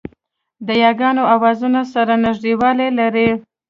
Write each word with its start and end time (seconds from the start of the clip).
د 0.67 0.69
یاګانو 0.83 1.23
آوازونه 1.35 1.81
سره 1.93 2.13
نږدېوالی 2.25 2.89
لري 2.99 3.29